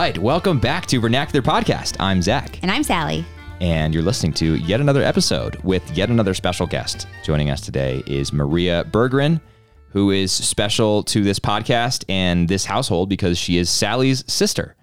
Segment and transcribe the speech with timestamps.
[0.00, 0.16] right.
[0.16, 1.96] Welcome back to Vernacular Podcast.
[2.00, 2.58] I'm Zach.
[2.62, 3.22] And I'm Sally.
[3.60, 7.06] And you're listening to yet another episode with yet another special guest.
[7.22, 9.42] Joining us today is Maria Bergren,
[9.90, 14.74] who is special to this podcast and this household because she is Sally's sister.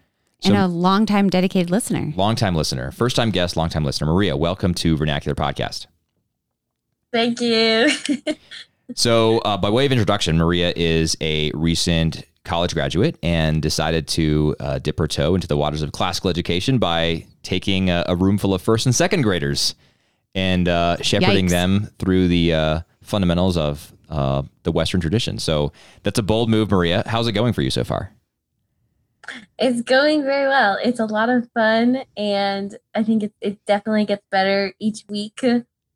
[0.42, 2.14] So, and a longtime dedicated listener.
[2.16, 2.92] Longtime listener.
[2.92, 4.06] First time guest, longtime listener.
[4.06, 5.88] Maria, welcome to Vernacular Podcast.
[7.12, 7.90] Thank you.
[8.94, 14.56] so, uh, by way of introduction, Maria is a recent college graduate and decided to
[14.60, 18.38] uh, dip her toe into the waters of classical education by taking a, a room
[18.38, 19.76] full of first and second graders
[20.34, 21.52] and uh, shepherding Yikes.
[21.52, 25.40] them through the uh, fundamentals of uh, the Western tradition.
[25.40, 25.72] So
[26.04, 27.04] that's a bold move, Maria.
[27.06, 28.14] How's it going for you so far?
[29.60, 30.78] It's going very well.
[30.82, 35.42] It's a lot of fun, and I think it, it definitely gets better each week.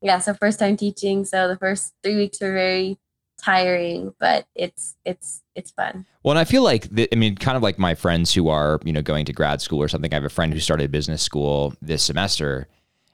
[0.02, 2.98] Yeah, so first time teaching, so the first three weeks were very
[3.38, 6.06] tiring, but it's it's it's fun.
[6.24, 8.80] Well, and I feel like the, I mean, kind of like my friends who are
[8.84, 10.14] you know going to grad school or something.
[10.14, 12.68] I have a friend who started business school this semester.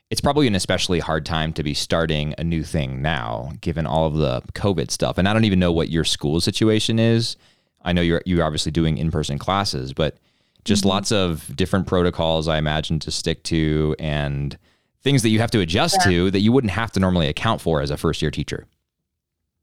[0.09, 4.07] It's probably an especially hard time to be starting a new thing now, given all
[4.07, 5.17] of the COVID stuff.
[5.17, 7.35] And I don't even know what your school situation is.
[7.81, 10.17] I know you're you're obviously doing in person classes, but
[10.65, 10.89] just mm-hmm.
[10.89, 14.57] lots of different protocols I imagine to stick to and
[15.01, 16.11] things that you have to adjust yeah.
[16.11, 18.67] to that you wouldn't have to normally account for as a first year teacher.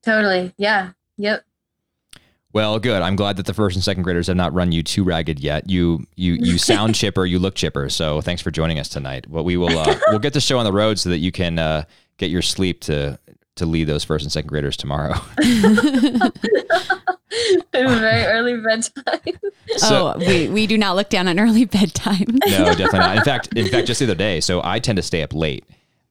[0.02, 0.54] Totally.
[0.56, 0.92] Yeah.
[1.18, 1.44] Yep.
[2.54, 3.02] Well, good.
[3.02, 5.68] I'm glad that the first and second graders have not run you too ragged yet.
[5.68, 7.90] You you you sound chipper, you look chipper.
[7.90, 9.26] So thanks for joining us tonight.
[9.28, 11.58] But we will uh, we'll get the show on the road so that you can
[11.58, 11.84] uh,
[12.16, 13.18] get your sleep to
[13.56, 15.14] to lead those first and second graders tomorrow.
[17.72, 19.20] very early bedtime.
[19.76, 22.26] So, oh, we, we do not look down on early bedtime.
[22.46, 23.16] no, definitely not.
[23.16, 25.64] In fact, in fact, just the other day, so I tend to stay up late.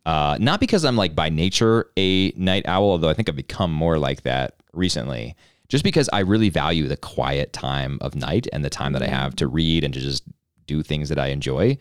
[0.05, 3.71] Uh, not because I'm like by nature a night owl, although I think I've become
[3.71, 5.35] more like that recently.
[5.73, 9.07] Just because I really value the quiet time of night and the time that I
[9.07, 10.21] have to read and to just
[10.67, 11.79] do things that I enjoy.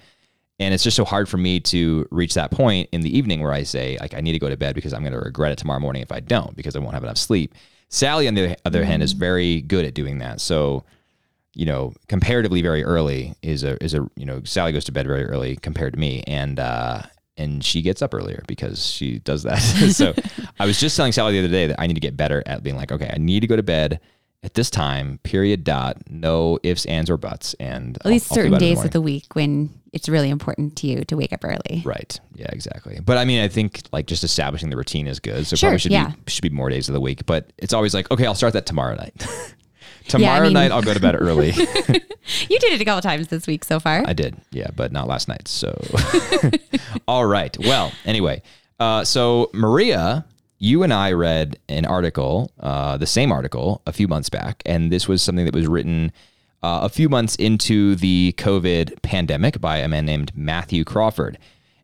[0.59, 3.53] And it's just so hard for me to reach that point in the evening where
[3.53, 5.59] I say, like, I need to go to bed because I'm going to regret it
[5.59, 7.55] tomorrow morning if I don't, because I won't have enough sleep.
[7.91, 10.41] Sally, on the other hand, is very good at doing that.
[10.41, 10.85] So,
[11.53, 15.07] you know, comparatively very early is a is a you know Sally goes to bed
[15.07, 17.03] very early compared to me, and uh,
[17.37, 19.57] and she gets up earlier because she does that.
[19.93, 20.15] so
[20.59, 22.63] I was just telling Sally the other day that I need to get better at
[22.63, 24.01] being like, okay, I need to go to bed
[24.45, 27.55] at this time, period, dot, no ifs, ands, or buts.
[27.55, 30.77] And at least I'll, certain I'll days the of the week when it's really important
[30.77, 31.83] to you to wake up early.
[31.85, 32.19] Right.
[32.35, 32.99] Yeah, exactly.
[33.05, 35.47] But I mean, I think like just establishing the routine is good.
[35.47, 36.09] So sure, probably should yeah.
[36.09, 37.25] be should be more days of the week.
[37.25, 39.27] But it's always like, okay, I'll start that tomorrow night.
[40.09, 41.51] tomorrow yeah, I mean, night I'll go to bed early.
[41.53, 44.03] you did it a couple times this week so far.
[44.07, 45.49] I did, yeah, but not last night.
[45.49, 45.81] So,
[47.09, 47.57] all right.
[47.59, 48.43] Well, anyway,
[48.81, 50.25] uh, so Maria
[50.63, 54.93] you and I read an article, uh, the same article, a few months back, and
[54.93, 56.13] this was something that was written
[56.63, 61.37] uh, a few months into the COVID pandemic by a man named Matthew Crawford.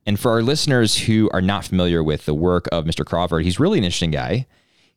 [0.06, 3.04] And for our listeners who are not familiar with the work of Mr.
[3.04, 4.46] Crawford, he's really an interesting guy.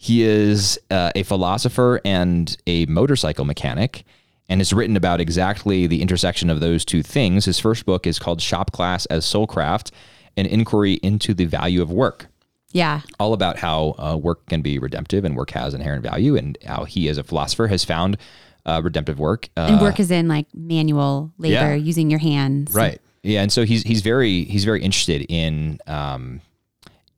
[0.03, 4.03] He is uh, a philosopher and a motorcycle mechanic
[4.49, 7.45] and has written about exactly the intersection of those two things.
[7.45, 9.91] His first book is called Shop Class as Soulcraft
[10.37, 12.25] An Inquiry into the Value of Work.
[12.71, 13.01] Yeah.
[13.19, 16.85] All about how uh, work can be redemptive and work has inherent value, and how
[16.85, 18.17] he, as a philosopher, has found
[18.65, 19.49] uh, redemptive work.
[19.55, 21.73] Uh, and work is in like manual labor, yeah.
[21.75, 22.73] using your hands.
[22.73, 22.99] Right.
[23.21, 23.43] Yeah.
[23.43, 26.41] And so he's he's very he's very interested in um,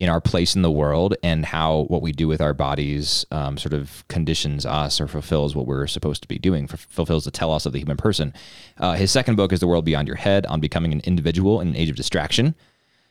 [0.03, 3.57] in our place in the world and how what we do with our bodies um,
[3.57, 7.65] sort of conditions us or fulfills what we're supposed to be doing, fulfills the telos
[7.65, 8.33] of the human person.
[8.79, 11.69] Uh, his second book is The World Beyond Your Head on becoming an individual in
[11.69, 12.53] an age of distraction.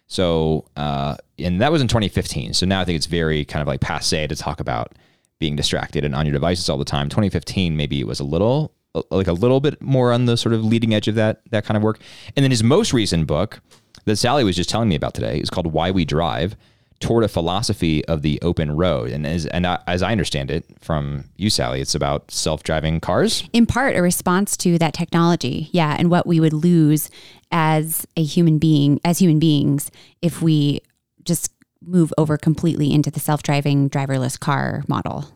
[0.06, 2.52] So, uh, and that was in 2015.
[2.52, 4.92] So now I think it's very kind of like passe to talk about
[5.38, 7.08] being distracted and on your devices all the time.
[7.08, 8.70] 2015, maybe it was a little,
[9.10, 11.78] like a little bit more on the sort of leading edge of that that kind
[11.78, 12.00] of work.
[12.36, 13.62] And then his most recent book
[14.04, 16.54] that Sally was just telling me about today is called Why We Drive
[17.02, 19.10] toward a philosophy of the open road.
[19.10, 23.46] And as and as I understand it from you, Sally, it's about self-driving cars.
[23.52, 27.10] In part, a response to that technology, yeah, and what we would lose
[27.50, 29.90] as a human being, as human beings,
[30.22, 30.80] if we
[31.24, 31.52] just
[31.82, 35.28] move over completely into the self-driving driverless car model.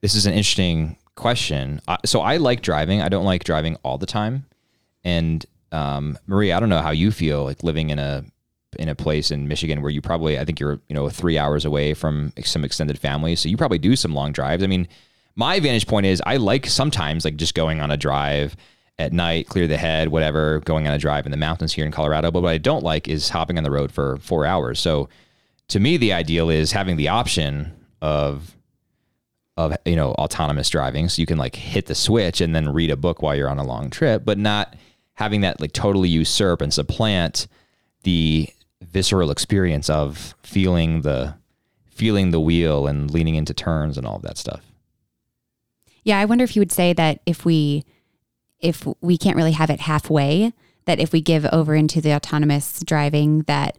[0.00, 1.80] This is an interesting question.
[2.04, 3.02] So I like driving.
[3.02, 4.46] I don't like driving all the time.
[5.04, 8.24] And um, Maria, I don't know how you feel like living in a
[8.78, 11.64] in a place in Michigan where you probably, I think you're, you know, three hours
[11.64, 13.36] away from some extended family.
[13.36, 14.62] So you probably do some long drives.
[14.62, 14.88] I mean,
[15.34, 18.56] my vantage point is I like sometimes like just going on a drive
[18.98, 21.92] at night, clear the head, whatever, going on a drive in the mountains here in
[21.92, 22.30] Colorado.
[22.30, 24.80] But what I don't like is hopping on the road for four hours.
[24.80, 25.08] So
[25.68, 27.72] to me, the ideal is having the option
[28.02, 28.54] of,
[29.56, 31.08] of, you know, autonomous driving.
[31.08, 33.58] So you can like hit the switch and then read a book while you're on
[33.58, 34.76] a long trip, but not
[35.14, 37.46] having that like totally usurp and supplant
[38.02, 38.48] the
[38.92, 41.34] visceral experience of feeling the
[41.90, 44.72] feeling the wheel and leaning into turns and all of that stuff.
[46.04, 47.84] Yeah, I wonder if you would say that if we
[48.60, 50.52] if we can't really have it halfway,
[50.84, 53.76] that if we give over into the autonomous driving, that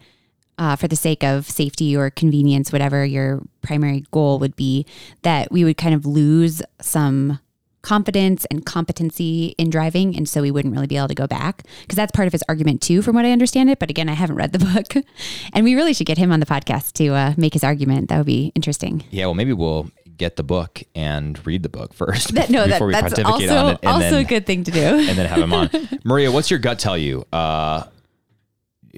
[0.57, 4.85] uh, for the sake of safety or convenience, whatever your primary goal would be,
[5.23, 7.39] that we would kind of lose some
[7.83, 10.15] confidence and competency in driving.
[10.15, 12.43] And so we wouldn't really be able to go back because that's part of his
[12.49, 13.77] argument too, from what I understand it.
[13.77, 15.05] But again, I haven't read the book.
[15.53, 18.09] and we really should get him on the podcast to uh, make his argument.
[18.09, 19.03] That would be interesting.
[19.11, 22.75] Yeah, well, maybe we'll get the book and read the book first That, no, that,
[22.75, 23.79] before we that's pontificate also, on it.
[23.83, 24.79] And also then, a good thing to do.
[24.79, 25.69] and then have him on.
[26.03, 27.25] Maria, what's your gut tell you?
[27.33, 27.83] Uh,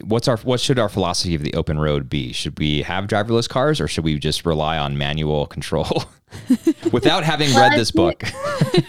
[0.04, 2.34] what's our what should our philosophy of the open road be?
[2.34, 6.04] Should we have driverless cars or should we just rely on manual control
[6.92, 8.24] without having read this book?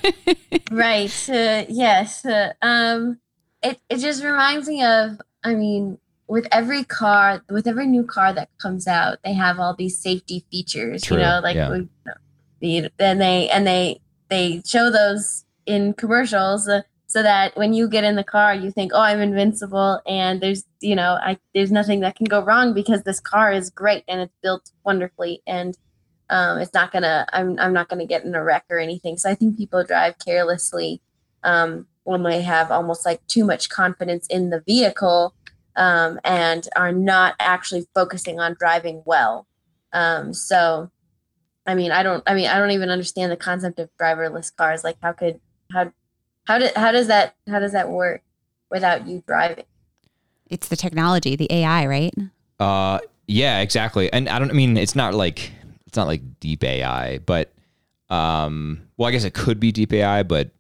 [0.71, 1.29] right.
[1.29, 2.25] Uh, yes.
[2.25, 3.19] Uh, um,
[3.63, 5.21] it it just reminds me of.
[5.45, 5.99] I mean,
[6.29, 10.45] with every car, with every new car that comes out, they have all these safety
[10.51, 11.03] features.
[11.03, 12.89] True, You know, like yeah.
[12.99, 16.69] and they and they they show those in commercials.
[16.69, 20.41] Uh, so that when you get in the car, you think, "Oh, I'm invincible," and
[20.41, 24.05] there's, you know, I there's nothing that can go wrong because this car is great
[24.09, 25.79] and it's built wonderfully, and
[26.29, 29.17] um, it's not gonna I'm I'm not gonna get in a wreck or anything.
[29.17, 31.01] So I think people drive carelessly
[31.45, 35.35] um, when they have almost like too much confidence in the vehicle
[35.77, 39.47] um, and are not actually focusing on driving well.
[39.93, 40.91] Um, so
[41.65, 44.83] I mean I don't I mean I don't even understand the concept of driverless cars.
[44.83, 45.41] Like how could
[45.73, 45.93] how
[46.47, 48.23] how did how does that how does that work
[48.71, 49.65] without you driving?
[50.49, 52.15] It's the technology, the AI, right?
[52.59, 54.13] Uh, yeah, exactly.
[54.13, 55.53] And I don't I mean it's not like
[55.97, 57.55] it's not like deep AI, but
[58.11, 60.51] um, well, I guess it could be deep AI, but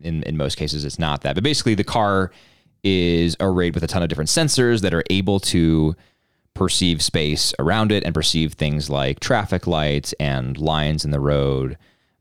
[0.00, 1.34] in in most cases it's not that.
[1.34, 2.32] But basically, the car
[2.82, 5.94] is arrayed with a ton of different sensors that are able to
[6.54, 11.76] perceive space around it and perceive things like traffic lights and lines in the road.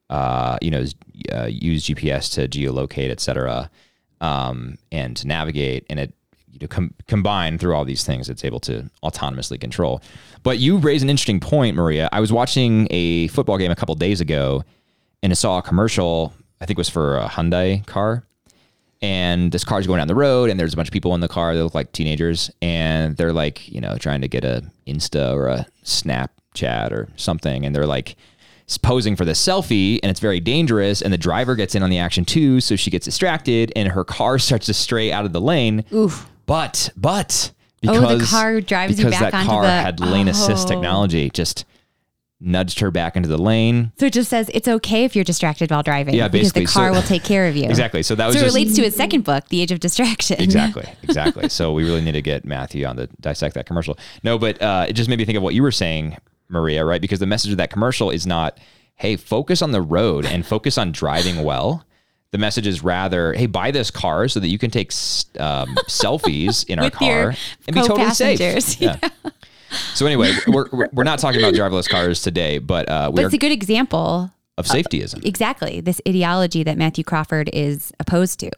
[0.10, 0.84] Uh, you know,
[1.32, 3.72] uh, use GPS to geolocate, et cetera,
[4.20, 5.86] um, and to navigate.
[5.90, 6.14] And it
[6.56, 10.02] you know, com- combine through all these things, it's able to autonomously control.
[10.42, 12.08] But you raise an interesting point, Maria.
[12.14, 14.64] I was watching a football game a couple days ago,
[15.22, 16.34] and I saw a commercial.
[16.62, 18.24] I think it was for a Hyundai car,
[19.02, 21.28] and this car's going down the road, and there's a bunch of people in the
[21.28, 25.34] car that look like teenagers, and they're like, you know, trying to get a Insta
[25.34, 28.16] or a Snapchat or something, and they're like
[28.82, 32.00] posing for the selfie and it's very dangerous and the driver gets in on the
[32.00, 35.42] action too so she gets distracted and her car starts to stray out of the
[35.42, 36.28] lane Oof.
[36.46, 37.52] But but
[37.88, 40.70] Oh, because the car drives you back that onto car the- had lane assist Oh.
[40.70, 41.66] technology just
[42.42, 45.72] nudged her back into the lane So it just says it's okay if you're distracted
[45.72, 46.16] while driving.
[46.16, 46.66] Yeah, because the basically.
[46.66, 47.66] So- car will take care of you.
[47.66, 49.80] exactly so that was So it just relates to his second book, The Age of
[49.80, 50.42] Distraction.
[50.42, 54.38] exactly exactly so we really need to get matthew on to dissect that commercial no
[54.38, 56.18] but uh, it just made me think of what you were saying
[56.50, 58.58] maria right because the message of that commercial is not
[58.96, 61.86] hey focus on the road and focus on driving well
[62.36, 64.92] the message is rather hey buy this car so that you can take
[65.40, 67.34] um, selfies in our car
[67.66, 68.82] and be totally safe co-passengers.
[68.82, 69.00] yeah.
[69.94, 73.34] so anyway we're, we're, not talking about driverless cars today but uh, we But it's
[73.36, 74.32] a good example.
[74.58, 75.80] of safetyism Exactly.
[75.80, 78.52] This ideology that Matthew Crawford is opposed to.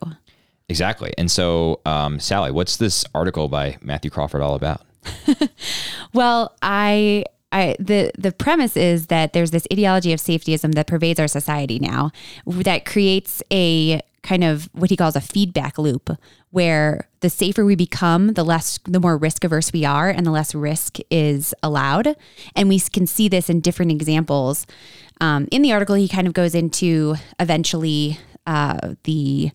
[0.68, 4.82] exactly and so um, sally what's this article by matthew crawford all about
[6.14, 11.20] Well, I I the the premise is that there's this ideology of safetyism that pervades
[11.20, 12.12] our society now
[12.46, 16.10] that creates a kind of what he calls a feedback loop
[16.52, 20.32] where the safer we become the less the more risk averse we are and the
[20.32, 22.16] less risk is allowed.
[22.54, 24.68] And we can see this in different examples.
[25.22, 29.52] Um, in the article he kind of goes into eventually uh, the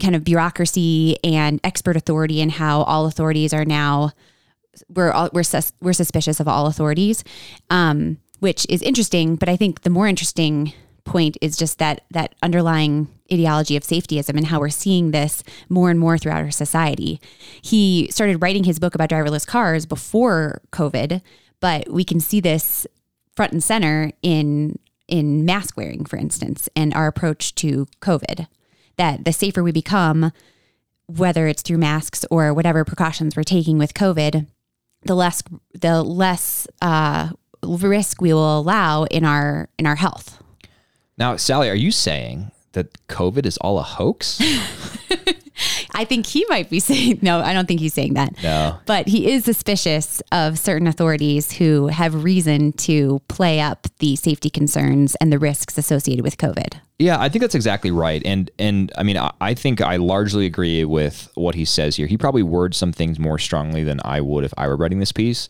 [0.00, 4.12] kind of bureaucracy and expert authority and how all authorities are now
[4.88, 7.24] we're all, we're sus- we're suspicious of all authorities,
[7.70, 9.36] um, which is interesting.
[9.36, 10.72] But I think the more interesting
[11.04, 15.90] point is just that that underlying ideology of safetyism and how we're seeing this more
[15.90, 17.20] and more throughout our society.
[17.62, 21.20] He started writing his book about driverless cars before COVID,
[21.60, 22.86] but we can see this
[23.34, 28.46] front and center in in mask wearing, for instance, and our approach to COVID.
[28.96, 30.32] That the safer we become,
[31.06, 34.46] whether it's through masks or whatever precautions we're taking with COVID,
[35.02, 35.42] the less
[35.74, 37.30] the less uh,
[37.62, 40.42] risk we will allow in our in our health.
[41.16, 44.40] now sally are you saying that covid is all a hoax
[45.98, 48.40] I think he might be saying, no, I don't think he's saying that.
[48.42, 48.78] No.
[48.86, 54.48] But he is suspicious of certain authorities who have reason to play up the safety
[54.48, 56.74] concerns and the risks associated with COVID.
[57.00, 58.22] Yeah, I think that's exactly right.
[58.24, 62.06] And and I mean, I, I think I largely agree with what he says here.
[62.06, 65.12] He probably words some things more strongly than I would if I were writing this
[65.12, 65.48] piece.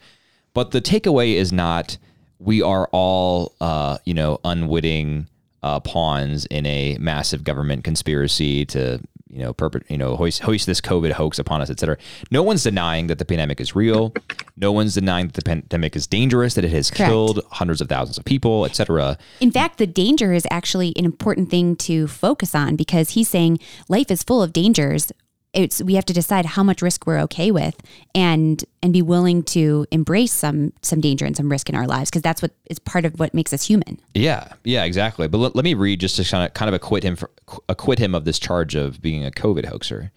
[0.54, 1.98] But the takeaway is not
[2.38, 5.26] we are all, uh, you know, unwitting
[5.62, 9.00] uh, pawns in a massive government conspiracy to
[9.30, 11.96] you know, perpet, you know, hoist, hoist this COVID hoax upon us, et cetera.
[12.30, 14.12] No one's denying that the pandemic is real.
[14.56, 17.10] No one's denying that the pandemic is dangerous, that it has Correct.
[17.10, 19.18] killed hundreds of thousands of people, et cetera.
[19.40, 23.58] In fact, the danger is actually an important thing to focus on because he's saying
[23.88, 25.12] life is full of dangers
[25.58, 27.76] it's we have to decide how much risk we're okay with
[28.14, 32.10] and and be willing to embrace some some danger and some risk in our lives
[32.10, 34.00] because that's what is part of what makes us human.
[34.14, 35.26] Yeah, yeah, exactly.
[35.26, 37.30] But let, let me read just to kind of kind of acquit him for,
[37.68, 40.12] acquit him of this charge of being a COVID hoaxer.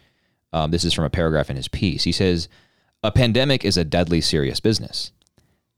[0.53, 2.03] Um, this is from a paragraph in his piece.
[2.03, 2.47] He says,
[3.03, 5.11] "A pandemic is a deadly serious business."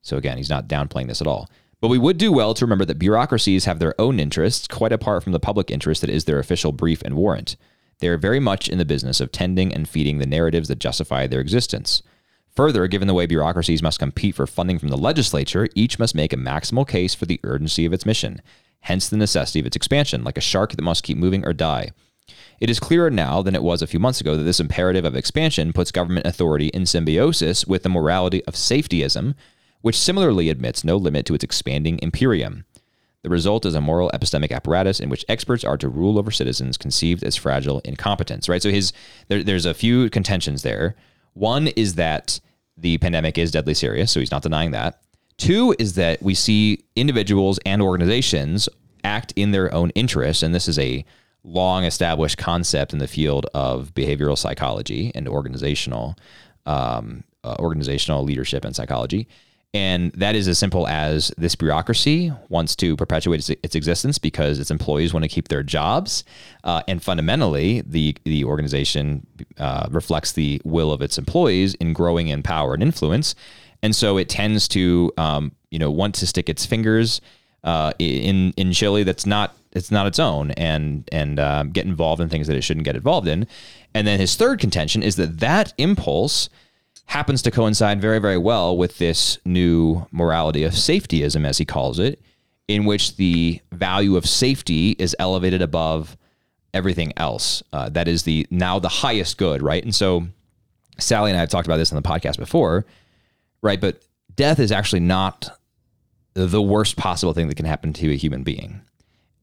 [0.02, 1.50] So again, he's not downplaying this at all.
[1.80, 5.24] But we would do well to remember that bureaucracies have their own interests, quite apart
[5.24, 7.56] from the public interest that is their official brief and warrant.
[8.00, 11.28] They are very much in the business of tending and feeding the narratives that justify
[11.28, 12.04] their existence.
[12.56, 16.34] Further, given the way bureaucracies must compete for funding from the legislature, each must make
[16.34, 18.42] a maximal case for the urgency of its mission,
[18.82, 21.92] hence the necessity of its expansion, like a shark that must keep moving or die.
[22.60, 25.16] It is clearer now than it was a few months ago that this imperative of
[25.16, 29.36] expansion puts government authority in symbiosis with the morality of safetyism,
[29.82, 32.66] which similarly admits no limit to its expanding imperium.
[33.24, 36.78] The result is a moral epistemic apparatus in which experts are to rule over citizens
[36.78, 38.62] conceived as fragile incompetence, right?
[38.62, 38.94] So his
[39.30, 40.96] there, there's a few contentions there.
[41.34, 42.40] One is that
[42.78, 45.02] the pandemic is deadly serious, so he's not denying that.
[45.38, 48.70] Two is that we see individuals and organizations
[49.04, 51.06] act in their own interests, and this is a
[51.44, 56.16] long established concept in the field of behavioral psychology and organizational
[56.66, 59.28] um, uh, organizational leadership and psychology.
[59.74, 64.60] And that is as simple as this bureaucracy wants to perpetuate its, its existence because
[64.60, 66.24] its employees want to keep their jobs.
[66.64, 69.26] Uh, and fundamentally, the, the organization
[69.58, 73.34] uh, reflects the will of its employees in growing in power and influence.
[73.82, 77.20] And so it tends to, um, you know, want to stick its fingers
[77.64, 82.22] uh, in in chili that's not it's not its own and and uh, get involved
[82.22, 83.48] in things that it shouldn't get involved in.
[83.94, 86.50] And then his third contention is that that impulse
[87.06, 92.00] happens to coincide very, very well with this new morality of safetyism, as he calls
[92.00, 92.22] it,
[92.68, 96.18] in which the value of safety is elevated above
[96.74, 97.62] everything else.
[97.72, 99.84] Uh, that is the now the highest good, right?
[99.84, 100.28] And so
[100.98, 102.86] Sally and I have talked about this on the podcast before,
[103.62, 103.80] right?
[103.80, 104.04] But
[104.36, 105.60] death is actually not
[106.34, 108.82] the worst possible thing that can happen to a human being.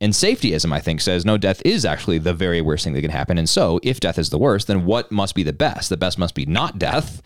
[0.00, 3.10] And safetyism, I think, says no, death is actually the very worst thing that can
[3.10, 3.36] happen.
[3.36, 5.90] And so, if death is the worst, then what must be the best?
[5.90, 7.22] The best must be not death.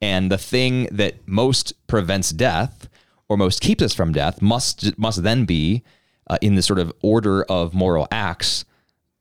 [0.00, 2.88] And the thing that most prevents death
[3.28, 5.82] or most keeps us from death must must then be
[6.28, 8.64] uh, in the sort of order of moral acts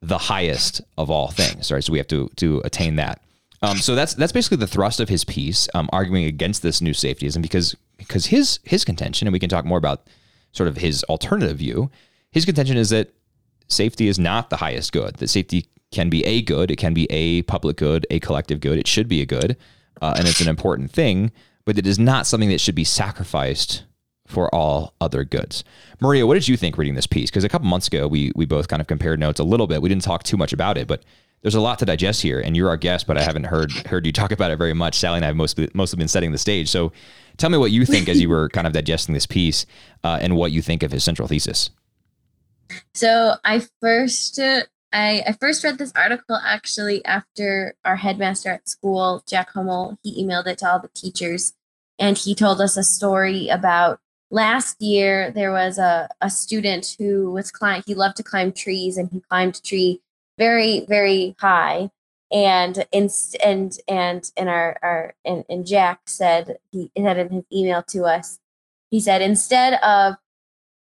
[0.02, 1.84] the highest of all things, right?
[1.84, 3.22] So we have to to attain that.
[3.62, 6.94] Um, so that's that's basically the thrust of his piece, um, arguing against this new
[6.94, 10.08] safetyism because because his his contention, and we can talk more about
[10.52, 11.90] sort of his alternative view.
[12.32, 13.14] His contention is that
[13.68, 15.16] safety is not the highest good.
[15.16, 18.78] That safety can be a good, it can be a public good, a collective good.
[18.78, 19.56] It should be a good,
[20.02, 21.32] uh, and it's an important thing,
[21.66, 23.84] but it is not something that should be sacrificed
[24.28, 25.64] for all other goods.
[26.00, 27.30] Maria, what did you think reading this piece?
[27.30, 29.82] Because a couple months ago, we we both kind of compared notes a little bit.
[29.82, 31.04] We didn't talk too much about it, but
[31.42, 34.06] there's a lot to digest here, and you're our guest, but I haven't heard heard
[34.06, 34.98] you talk about it very much.
[34.98, 36.70] Sally and I have mostly mostly been setting the stage.
[36.70, 36.92] So,
[37.38, 39.66] tell me what you think as you were kind of digesting this piece,
[40.04, 41.70] uh, and what you think of his central thesis.
[42.94, 44.40] So I first
[44.96, 50.24] I, I first read this article actually after our headmaster at school, Jack Hummel, he
[50.24, 51.52] emailed it to all the teachers
[52.00, 54.00] and he told us a story about
[54.32, 58.96] last year there was a, a student who was climb he loved to climb trees
[58.96, 60.02] and he climbed a tree
[60.38, 61.90] very, very high.
[62.32, 63.10] And in,
[63.44, 68.06] and and and our our and, and Jack said he said in his email to
[68.06, 68.40] us,
[68.90, 70.16] he said instead of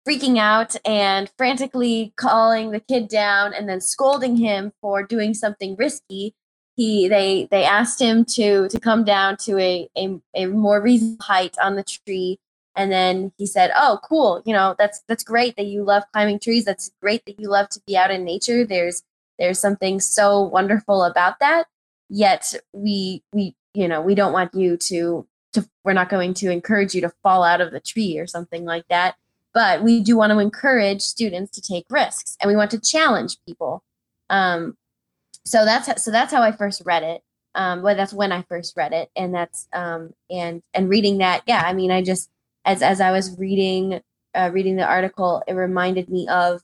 [0.07, 5.75] freaking out and frantically calling the kid down and then scolding him for doing something
[5.77, 6.33] risky.
[6.77, 11.23] He they they asked him to to come down to a a, a more reasonable
[11.23, 12.39] height on the tree.
[12.75, 14.41] And then he said oh cool.
[14.45, 16.65] You know that's that's great that you love climbing trees.
[16.65, 18.63] That's great that you love to be out in nature.
[18.63, 19.03] There's
[19.39, 21.65] there's something so wonderful about that.
[22.09, 26.51] Yet we we you know we don't want you to to we're not going to
[26.51, 29.15] encourage you to fall out of the tree or something like that
[29.57, 33.37] but we do want to encourage students to take risks and we want to challenge
[33.47, 33.83] people.
[34.29, 34.77] Um,
[35.45, 37.23] so that's so that's how I first read it.
[37.55, 41.41] Um, well, that's when I first read it, and that's um, and and reading that,
[41.47, 41.63] yeah.
[41.65, 42.29] I mean, I just
[42.65, 43.99] as as I was reading
[44.35, 46.61] uh, reading the article, it reminded me of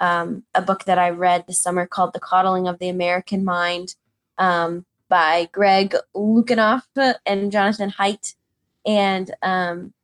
[0.00, 3.94] um, a book that I read this summer called "The Coddling of the American Mind"
[4.38, 6.82] um, by Greg Lukianoff
[7.24, 8.34] and Jonathan Haidt,
[8.84, 9.94] and um,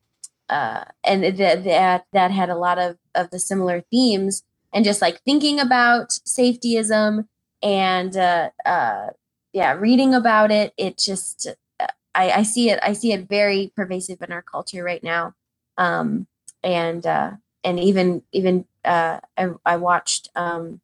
[0.49, 5.03] uh, and th- that that had a lot of of the similar themes, and just
[5.03, 7.27] like thinking about safetyism
[7.63, 9.09] and uh, uh,
[9.53, 11.49] yeah, reading about it, it just
[12.15, 15.35] I, I see it I see it very pervasive in our culture right now,
[15.77, 16.27] um,
[16.63, 17.33] and uh,
[17.65, 20.81] and even even uh, I, I watched um,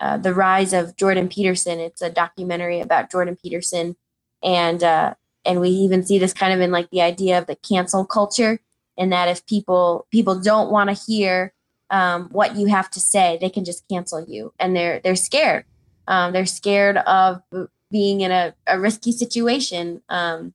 [0.00, 1.80] uh, the rise of Jordan Peterson.
[1.80, 3.96] It's a documentary about Jordan Peterson,
[4.42, 7.56] and uh, and we even see this kind of in like the idea of the
[7.56, 8.60] cancel culture,
[8.96, 11.52] and that if people people don't want to hear
[11.90, 15.64] um, what you have to say, they can just cancel you, and they're they're scared.
[16.06, 17.42] Um, they're scared of
[17.90, 20.54] being in a, a risky situation, um,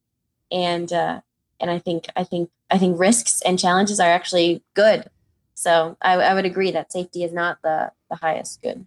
[0.51, 1.21] and uh,
[1.59, 5.09] and I think I think I think risks and challenges are actually good.
[5.55, 8.85] So I, I would agree that safety is not the the highest good.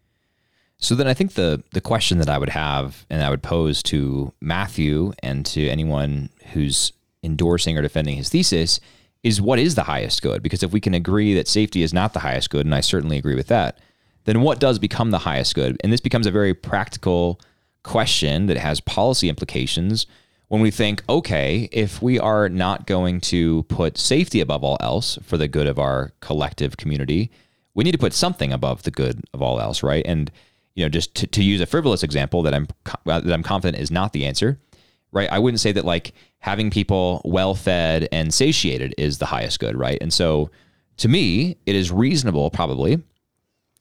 [0.79, 3.83] So then I think the the question that I would have and I would pose
[3.85, 6.93] to Matthew and to anyone who's
[7.23, 8.81] endorsing or defending his thesis
[9.23, 10.43] is what is the highest good?
[10.43, 13.19] Because if we can agree that safety is not the highest good, and I certainly
[13.19, 13.79] agree with that,
[14.25, 15.77] then what does become the highest good?
[15.83, 17.41] And this becomes a very practical
[17.83, 20.07] question that has policy implications
[20.49, 25.19] when we think, okay, if we are not going to put safety above all else
[25.23, 27.31] for the good of our collective community,
[27.75, 30.05] we need to put something above the good of all else, right?
[30.07, 30.31] And
[30.75, 32.69] you know, just to, to use a frivolous example that I'm
[33.07, 34.59] uh, that I'm confident is not the answer,
[35.13, 35.31] right?
[35.31, 39.77] I wouldn't say that like having people well fed and satiated is the highest good,
[39.77, 39.99] right?
[40.01, 40.51] And so,
[40.99, 43.03] to me, it is reasonable probably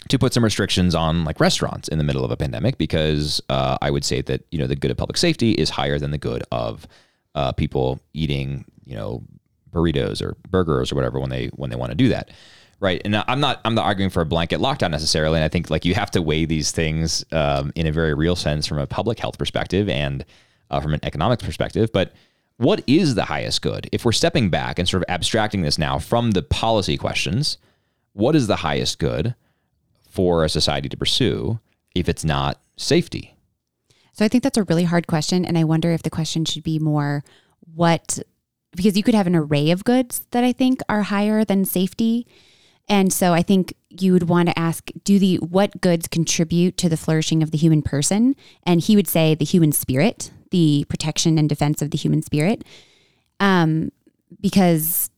[0.09, 3.77] to put some restrictions on like restaurants in the middle of a pandemic because uh,
[3.81, 6.17] I would say that you know the good of public safety is higher than the
[6.17, 6.88] good of
[7.35, 9.23] uh, people eating you know
[9.71, 12.31] burritos or burgers or whatever when they when they want to do that
[12.81, 13.00] right?
[13.05, 15.37] And I'm not I'm not arguing for a blanket lockdown necessarily.
[15.37, 18.35] And I think like you have to weigh these things um, in a very real
[18.35, 20.25] sense from a public health perspective and
[20.72, 21.92] uh, from an economics perspective.
[21.94, 22.14] But
[22.57, 23.90] what is the highest good?
[23.92, 27.57] If we're stepping back and sort of abstracting this now from the policy questions,
[28.14, 29.36] what is the highest good
[30.10, 31.60] for a society to pursue
[31.96, 33.36] if it's not safety?
[34.14, 35.46] So I think that's a really hard question.
[35.46, 37.24] And I wonder if the question should be more
[37.74, 38.20] what,
[38.75, 42.27] because you could have an array of goods that I think are higher than safety.
[42.88, 46.90] And so I think you would want to ask do the what goods contribute to
[46.90, 48.36] the flourishing of the human person?
[48.64, 52.64] And he would say the human spirit, the protection and defense of the human spirit.
[53.40, 53.92] Um,
[54.40, 55.09] because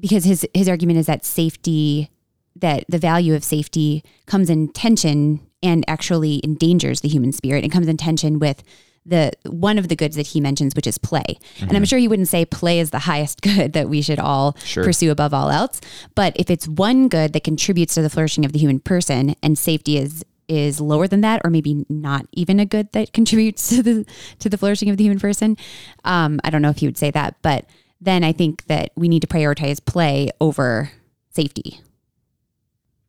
[0.00, 2.10] because his his argument is that safety
[2.56, 7.72] that the value of safety comes in tension and actually endangers the human spirit and
[7.72, 8.62] comes in tension with
[9.06, 11.22] the one of the goods that he mentions, which is play.
[11.22, 11.62] Mm-hmm.
[11.62, 11.84] And I'm mm-hmm.
[11.84, 14.84] sure he wouldn't say play is the highest good that we should all sure.
[14.84, 15.80] pursue above all else.
[16.14, 19.58] But if it's one good that contributes to the flourishing of the human person and
[19.58, 23.82] safety is is lower than that, or maybe not even a good that contributes to
[23.82, 24.06] the
[24.38, 25.56] to the flourishing of the human person.
[26.04, 27.66] Um, I don't know if you would say that, but
[28.00, 30.90] then I think that we need to prioritize play over
[31.30, 31.80] safety.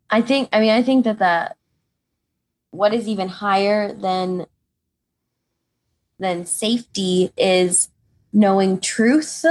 [0.10, 0.50] I think.
[0.54, 1.56] I mean, I think that the
[2.72, 4.46] what is even higher than
[6.20, 7.90] than safety is
[8.32, 9.46] knowing truth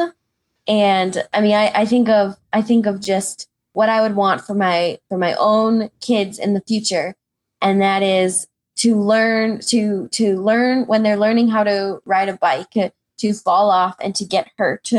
[0.66, 4.42] and i mean I, I think of i think of just what i would want
[4.42, 7.14] for my for my own kids in the future
[7.60, 12.36] and that is to learn to to learn when they're learning how to ride a
[12.36, 14.90] bike to fall off and to get hurt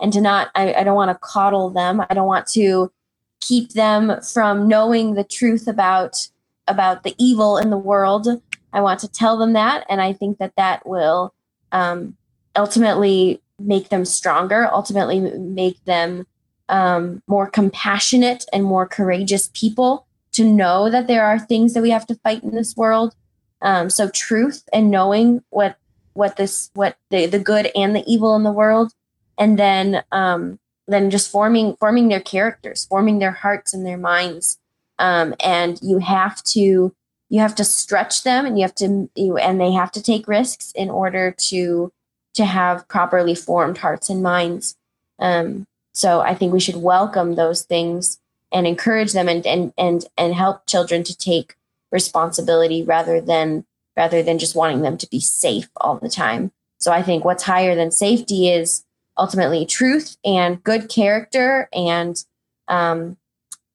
[0.00, 2.92] and to not I, I don't want to coddle them i don't want to
[3.40, 6.28] keep them from knowing the truth about
[6.68, 8.28] about the evil in the world
[8.72, 9.84] I want to tell them that.
[9.88, 11.34] And I think that that will
[11.72, 12.16] um,
[12.56, 16.26] ultimately make them stronger, ultimately make them
[16.68, 21.90] um, more compassionate and more courageous people to know that there are things that we
[21.90, 23.14] have to fight in this world.
[23.60, 25.76] Um, so truth and knowing what
[26.14, 28.92] what this what the the good and the evil in the world,
[29.38, 34.58] and then um, then just forming forming their characters, forming their hearts and their minds.
[34.98, 36.94] Um, and you have to
[37.32, 40.28] you have to stretch them and you have to you and they have to take
[40.28, 41.90] risks in order to
[42.34, 44.76] to have properly formed hearts and minds
[45.18, 48.20] um, so i think we should welcome those things
[48.52, 51.56] and encourage them and and and and help children to take
[51.90, 53.64] responsibility rather than
[53.96, 57.42] rather than just wanting them to be safe all the time so i think what's
[57.42, 58.84] higher than safety is
[59.18, 62.24] ultimately truth and good character and
[62.68, 63.16] um,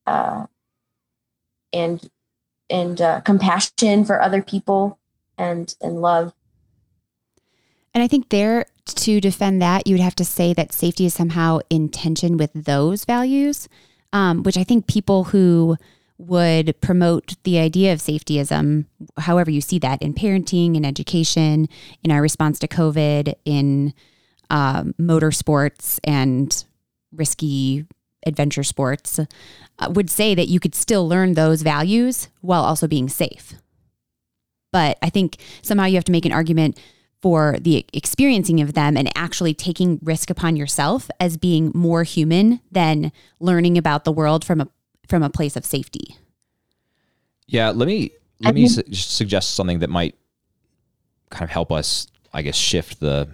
[0.06, 0.46] uh,
[1.72, 2.10] and
[2.70, 4.98] and uh, compassion for other people
[5.36, 6.32] and and love.
[7.94, 11.14] And I think there to defend that, you would have to say that safety is
[11.14, 13.68] somehow in tension with those values,
[14.12, 15.76] um, which I think people who
[16.18, 18.86] would promote the idea of safetyism,
[19.18, 21.68] however you see that in parenting, in education,
[22.02, 23.94] in our response to COVID, in
[24.50, 26.64] um, motorsports and
[27.12, 27.86] risky
[28.26, 33.08] adventure sports, uh, would say that you could still learn those values while also being
[33.08, 33.54] safe.
[34.72, 36.78] But I think somehow you have to make an argument
[37.20, 42.60] for the experiencing of them and actually taking risk upon yourself as being more human
[42.70, 44.68] than learning about the world from a
[45.08, 46.16] from a place of safety.
[47.46, 50.14] Yeah, let me let me su- suggest something that might
[51.30, 53.28] kind of help us, I guess, shift the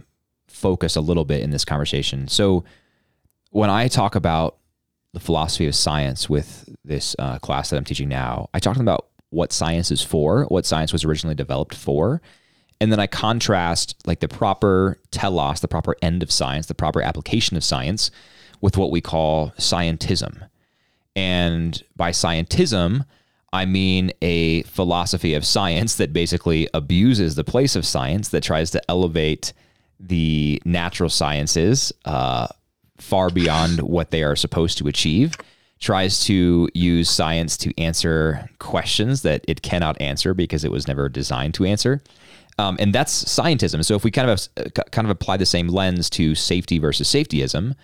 [0.48, 2.28] focus a little bit in this conversation.
[2.28, 2.64] So,
[3.50, 4.56] when I talk about
[5.12, 9.08] the philosophy of science with this uh, class that I'm teaching now, I talk about
[9.30, 12.22] what science is for, what science was originally developed for,
[12.80, 17.00] and then I contrast like the proper telos, the proper end of science, the proper
[17.00, 18.10] application of science,
[18.60, 20.48] with what we call scientism.
[21.16, 23.06] And by scientism,
[23.52, 28.70] I mean a philosophy of science that basically abuses the place of science, that tries
[28.72, 29.52] to elevate
[30.00, 32.48] the natural sciences uh,
[32.98, 35.36] far beyond what they are supposed to achieve,
[35.78, 41.08] tries to use science to answer questions that it cannot answer because it was never
[41.08, 42.02] designed to answer.
[42.58, 43.84] Um, and that's scientism.
[43.84, 44.48] So if we kind of
[44.90, 47.74] kind of apply the same lens to safety versus safetyism,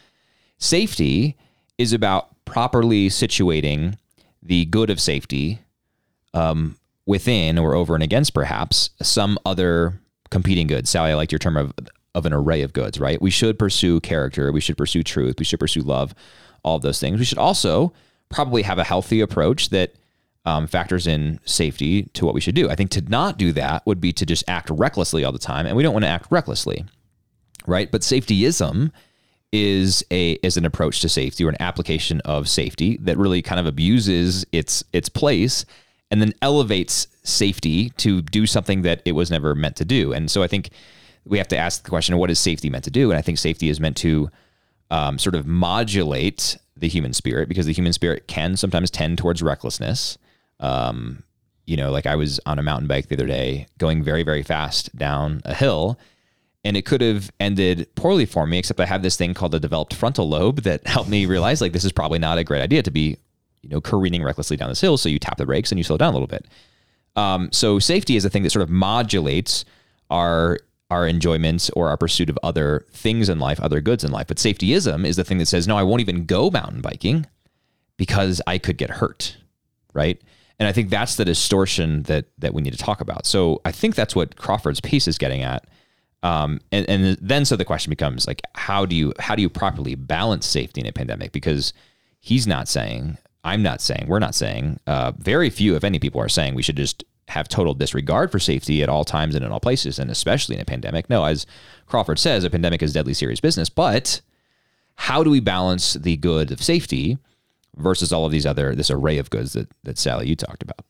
[0.59, 1.37] safety
[1.79, 3.97] is about properly situating
[4.43, 5.61] the good of safety
[6.35, 10.91] um, within or over and against perhaps some other competing goods.
[10.91, 11.73] Sally, I like your term of
[12.15, 13.23] of an array of goods, right?
[13.23, 16.15] We should pursue character, we should pursue truth, we should pursue love,
[16.65, 17.19] all of those things.
[17.19, 17.93] We should also
[18.31, 19.95] probably have a healthy approach that
[20.45, 22.71] um, factors in safety to what we should do.
[22.71, 25.67] I think to not do that would be to just act recklessly all the time,
[25.67, 26.85] and we don't want to act recklessly,
[27.67, 27.91] right?
[27.91, 28.91] But safetyism
[29.53, 33.59] is a is an approach to safety or an application of safety that really kind
[33.59, 35.65] of abuses its its place
[36.11, 40.13] and then elevates safety to do something that it was never meant to do.
[40.13, 40.71] And so I think
[41.25, 43.11] we have to ask the question: What is safety meant to do?
[43.11, 44.31] And I think safety is meant to
[44.91, 49.43] um, sort of modulate the human spirit because the human spirit can sometimes tend towards
[49.43, 50.19] recklessness.
[50.61, 51.25] Um,
[51.67, 54.43] you know, like I was on a mountain bike the other day, going very very
[54.43, 55.99] fast down a hill
[56.63, 59.59] and it could have ended poorly for me except i have this thing called the
[59.59, 62.83] developed frontal lobe that helped me realize like this is probably not a great idea
[62.83, 63.17] to be
[63.63, 65.97] you know careening recklessly down this hill so you tap the brakes and you slow
[65.97, 66.47] down a little bit.
[67.17, 69.65] Um, so safety is a thing that sort of modulates
[70.11, 70.59] our
[70.91, 74.27] our enjoyments or our pursuit of other things in life other goods in life.
[74.27, 77.27] But safetyism is the thing that says no i won't even go mountain biking
[77.97, 79.37] because i could get hurt
[79.93, 80.21] right
[80.61, 83.73] and i think that's the distortion that that we need to talk about so i
[83.73, 85.67] think that's what crawford's piece is getting at
[86.23, 89.49] um, and, and then so the question becomes like, how do you how do you
[89.49, 91.33] properly balance safety in a pandemic?
[91.33, 91.73] Because
[92.21, 96.21] he's not saying, I'm not saying, we're not saying, uh, very few, if any, people
[96.21, 99.53] are saying we should just have total disregard for safety at all times and in
[99.53, 101.09] all places, and especially in a pandemic.
[101.09, 101.47] No, as
[101.87, 103.71] Crawford says, a pandemic is deadly serious business.
[103.71, 104.21] But
[104.97, 107.19] how do we balance the good of safety
[107.81, 110.85] versus all of these other this array of goods that that Sally you talked about?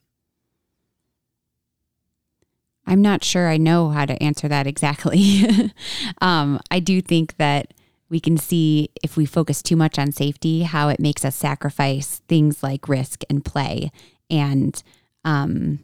[2.87, 5.45] I'm not sure I know how to answer that exactly.
[6.21, 7.73] um, I do think that
[8.09, 12.21] we can see if we focus too much on safety, how it makes us sacrifice
[12.27, 13.93] things like risk and play
[14.29, 14.83] and
[15.25, 15.79] um,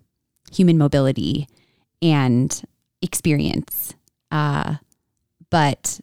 [0.52, 1.46] human mobility
[2.02, 2.64] and
[3.00, 3.94] experience.
[4.32, 4.76] Uh,
[5.50, 6.00] but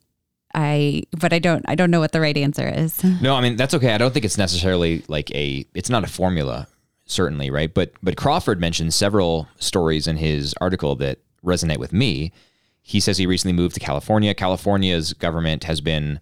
[0.54, 3.04] I, but I don't, I don't know what the right answer is.
[3.04, 3.94] No, I mean that's okay.
[3.94, 5.66] I don't think it's necessarily like a.
[5.74, 6.68] It's not a formula
[7.06, 7.74] certainly, right?
[7.74, 12.32] But but Crawford mentioned several stories in his article that resonate with me.
[12.82, 14.34] He says he recently moved to California.
[14.34, 16.20] California's government has been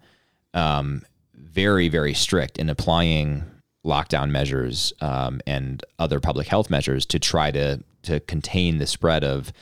[0.54, 1.02] um,
[1.34, 3.44] very very strict in applying
[3.84, 9.24] lockdown measures um, and other public health measures to try to to contain the spread
[9.24, 9.52] of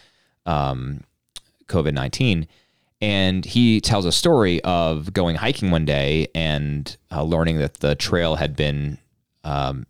[0.46, 1.02] um,
[1.66, 2.46] COVID nineteen.
[3.00, 7.94] And he tells a story of going hiking one day and uh, learning that the
[7.94, 8.98] trail had been
[9.42, 9.86] um,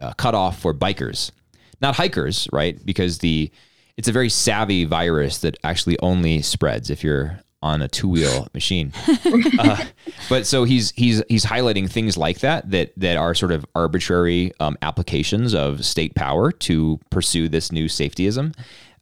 [0.00, 1.30] uh, cut off for bikers,
[1.80, 2.84] not hikers, right?
[2.84, 3.50] Because the
[3.96, 8.48] it's a very savvy virus that actually only spreads if you're on a two wheel
[8.54, 8.92] machine.
[9.58, 9.84] Uh,
[10.28, 14.52] but so he's he's he's highlighting things like that that that are sort of arbitrary
[14.60, 18.54] um, applications of state power to pursue this new safetyism.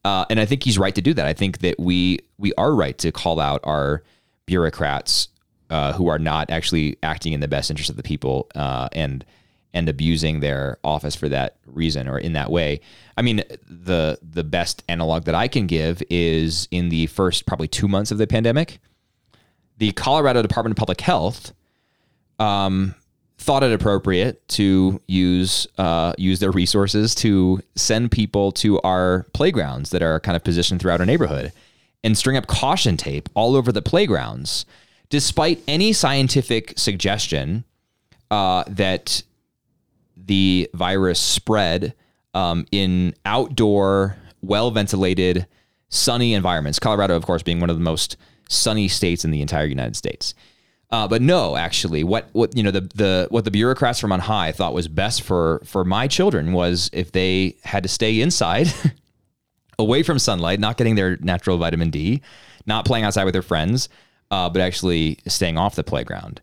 [0.05, 1.27] Uh, and I think he's right to do that.
[1.27, 4.03] I think that we we are right to call out our
[4.47, 5.29] bureaucrats
[5.69, 9.25] uh, who are not actually acting in the best interest of the people uh, and
[9.73, 12.81] and abusing their office for that reason or in that way.
[13.17, 17.69] I mean, the the best analog that I can give is in the first probably
[17.69, 18.81] two months of the pandemic,
[19.79, 21.53] the Colorado Department of Public Health
[22.41, 22.95] um,
[23.40, 29.90] thought it appropriate to use uh, use their resources to send people to our playgrounds
[29.90, 31.50] that are kind of positioned throughout our neighborhood
[32.05, 34.66] and string up caution tape all over the playgrounds,
[35.09, 37.64] despite any scientific suggestion
[38.31, 39.22] uh, that
[40.16, 41.94] the virus spread
[42.35, 45.46] um, in outdoor, well ventilated,
[45.88, 46.79] sunny environments.
[46.79, 48.18] Colorado, of course, being one of the most
[48.50, 50.35] sunny states in the entire United States.
[50.92, 54.20] Uh, but no, actually, what what you know the the what the bureaucrats from on
[54.20, 58.72] high thought was best for for my children was if they had to stay inside,
[59.79, 62.22] away from sunlight, not getting their natural vitamin D,
[62.66, 63.88] not playing outside with their friends,
[64.33, 66.40] uh, but actually staying off the playground.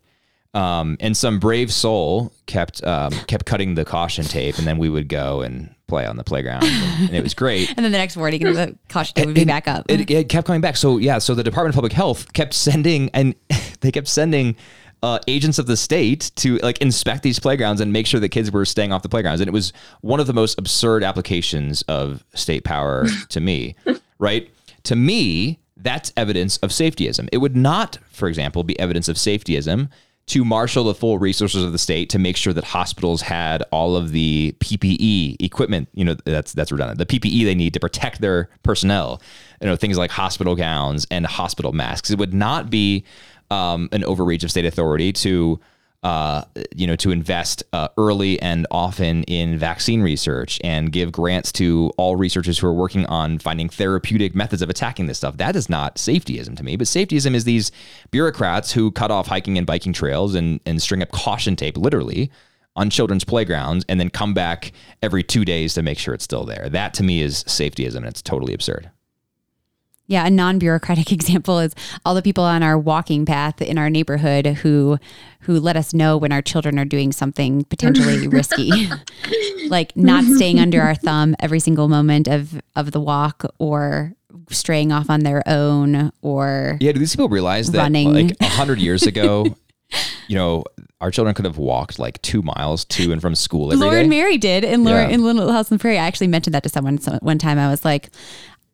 [0.54, 4.88] Um, and some brave soul kept um, kept cutting the caution tape, and then we
[4.88, 7.68] would go and play on the playground, and, and it was great.
[7.76, 9.86] and then the next morning, the caution tape would be back up.
[9.88, 10.76] It, it, kept coming back.
[10.76, 13.34] So yeah, so the Department of Public Health kept sending, and
[13.80, 14.54] they kept sending
[15.02, 18.52] uh, agents of the state to like inspect these playgrounds and make sure that kids
[18.52, 19.40] were staying off the playgrounds.
[19.40, 23.74] And it was one of the most absurd applications of state power to me,
[24.18, 24.50] right?
[24.84, 27.28] To me, that's evidence of safetyism.
[27.32, 29.88] It would not, for example, be evidence of safetyism
[30.28, 33.96] to marshal the full resources of the state to make sure that hospitals had all
[33.96, 35.88] of the PPE equipment.
[35.94, 36.98] You know, that's that's redundant.
[36.98, 39.20] The PPE they need to protect their personnel.
[39.60, 42.10] You know, things like hospital gowns and hospital masks.
[42.10, 43.04] It would not be
[43.50, 45.60] um, an overreach of state authority to
[46.02, 46.42] uh,
[46.76, 51.92] you know, to invest uh, early and often in vaccine research and give grants to
[51.96, 55.36] all researchers who are working on finding therapeutic methods of attacking this stuff.
[55.38, 57.72] That is not safetyism to me, but safetyism is these
[58.12, 62.30] bureaucrats who cut off hiking and biking trails and, and string up caution tape, literally,
[62.76, 66.44] on children's playgrounds and then come back every two days to make sure it's still
[66.44, 66.68] there.
[66.68, 68.90] That to me is safetyism, and it's totally absurd.
[70.08, 74.46] Yeah, a non-bureaucratic example is all the people on our walking path in our neighborhood
[74.46, 74.98] who
[75.42, 78.88] who let us know when our children are doing something potentially risky.
[79.68, 84.14] like not staying under our thumb every single moment of of the walk or
[84.50, 88.12] straying off on their own or Yeah, do these people realize that running.
[88.14, 89.44] like 100 years ago,
[90.26, 90.64] you know,
[91.02, 94.00] our children could have walked like 2 miles to and from school every Laura day?
[94.00, 95.08] and Mary did in Laura Yeah.
[95.14, 95.98] in Little House on the Prairie.
[95.98, 97.58] I actually mentioned that to someone so- one time.
[97.58, 98.08] I was like,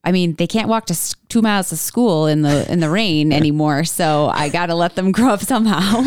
[0.05, 3.33] I mean, they can't walk to two miles to school in the in the rain
[3.41, 6.03] anymore, so I got to let them grow up somehow.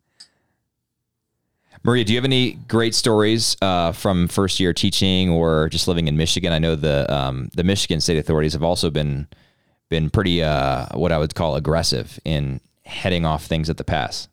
[1.84, 6.08] Maria, do you have any great stories uh, from first year teaching or just living
[6.08, 6.50] in Michigan?
[6.50, 9.28] I know the um, the Michigan state authorities have also been
[9.90, 14.28] been pretty uh, what I would call aggressive in heading off things at the pass.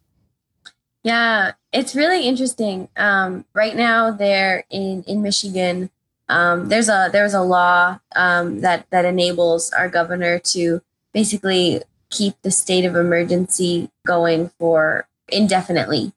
[1.03, 2.87] Yeah, it's really interesting.
[2.95, 5.89] Um, right now, there in in Michigan,
[6.31, 10.81] um, there's a there's a law um, that that enables our governor to
[11.13, 16.13] basically keep the state of emergency going for indefinitely.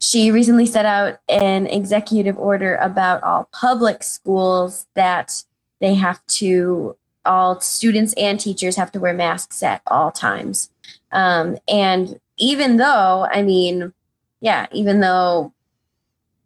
[0.00, 5.44] She recently set out an executive order about all public schools that
[5.80, 10.68] they have to all students and teachers have to wear masks at all times.
[11.10, 13.94] Um, and even though, I mean,
[14.42, 15.53] yeah, even though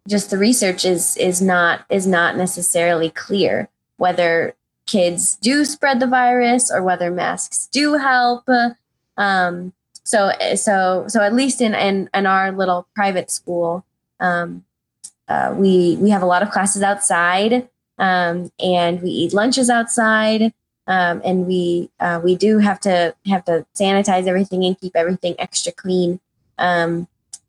[0.08, 3.68] just the research is is not is not necessarily clear
[3.98, 4.54] whether
[4.86, 8.48] kids do spread the virus or whether masks do help.
[9.16, 13.84] Um, so so so at least in in, in our little private school,
[14.18, 14.64] um,
[15.28, 17.68] uh, we we have a lot of classes outside,
[17.98, 20.52] um, and we eat lunches outside.
[20.86, 25.34] Um, and we uh, we do have to have to sanitize everything and keep everything
[25.38, 26.18] extra clean.
[26.56, 27.08] Um,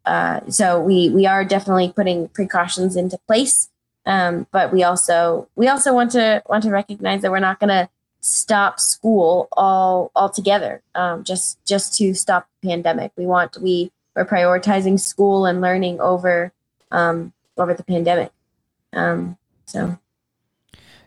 [0.10, 3.70] uh, so we we are definitely putting precautions into place,
[4.08, 7.70] um, but we also we also want to want to recognize that we're not going
[7.70, 7.88] to
[8.22, 13.12] stop school all altogether um, just just to stop the pandemic.
[13.18, 16.54] We want we we're prioritizing school and learning over
[16.90, 18.32] um, over the pandemic.
[18.94, 19.96] Um, so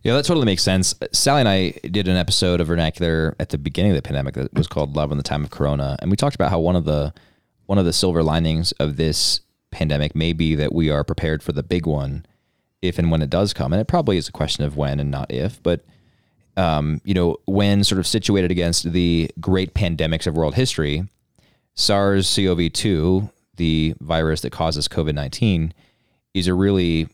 [0.04, 0.94] Yeah, that totally makes sense.
[1.10, 4.54] Sally and I did an episode of Vernacular at the beginning of the pandemic that
[4.54, 6.84] was called "Love in the Time of Corona," and we talked about how one of
[6.84, 7.12] the
[7.66, 11.52] one of the silver linings of this pandemic may be that we are prepared for
[11.52, 12.26] the big one,
[12.80, 13.72] if and when it does come.
[13.72, 15.62] And it probably is a question of when and not if.
[15.62, 15.84] But
[16.56, 21.08] um, you know, when sort of situated against the great pandemics of world history,
[21.74, 25.72] SARS-CoV-2, the virus that causes COVID-19,
[26.34, 27.08] is a really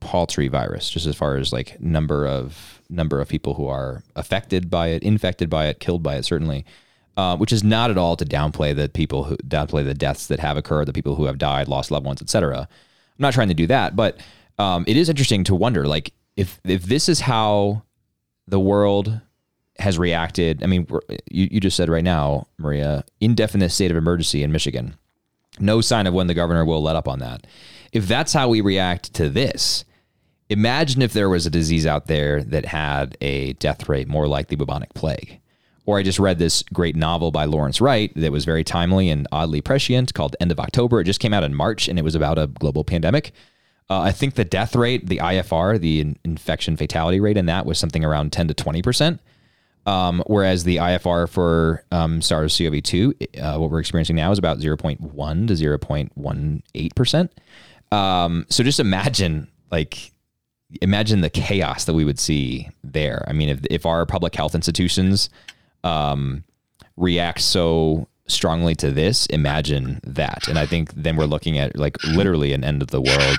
[0.00, 4.70] paltry virus just as far as like number of number of people who are affected
[4.70, 6.64] by it infected by it killed by it certainly
[7.16, 10.40] uh, which is not at all to downplay the people who downplay the deaths that
[10.40, 12.60] have occurred, the people who have died, lost loved ones, etc.
[12.60, 12.68] I'm
[13.18, 14.20] not trying to do that, but
[14.58, 17.82] um, it is interesting to wonder, like if if this is how
[18.46, 19.20] the world
[19.78, 20.62] has reacted.
[20.62, 20.86] I mean,
[21.30, 24.96] you, you just said right now, Maria, indefinite state of emergency in Michigan.
[25.58, 27.46] No sign of when the governor will let up on that.
[27.92, 29.84] If that's how we react to this,
[30.48, 34.48] imagine if there was a disease out there that had a death rate more like
[34.48, 35.40] the bubonic plague.
[35.86, 39.26] Or I just read this great novel by Lawrence Wright that was very timely and
[39.32, 41.00] oddly prescient called End of October.
[41.00, 43.32] It just came out in March and it was about a global pandemic.
[43.88, 47.78] Uh, I think the death rate, the IFR, the infection fatality rate in that was
[47.78, 49.20] something around 10 to 20%.
[49.86, 54.98] Um, whereas the IFR for um, SARS-CoV-2, uh, what we're experiencing now is about 0.1
[54.98, 57.28] to 0.18%.
[57.96, 60.10] Um, so just imagine, like,
[60.82, 63.24] imagine the chaos that we would see there.
[63.28, 65.30] I mean, if, if our public health institutions
[65.84, 66.44] um,
[66.96, 70.48] react so strongly to this, imagine that.
[70.48, 73.38] And I think then we're looking at like literally an end of the world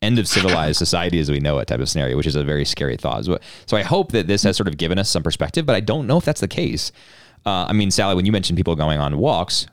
[0.00, 2.64] end of civilized society as we know it type of scenario, which is a very
[2.64, 3.24] scary thought.
[3.24, 5.80] So, so I hope that this has sort of given us some perspective, but I
[5.80, 6.92] don't know if that's the case.
[7.44, 9.66] Uh, I mean, Sally, when you mentioned people going on walks,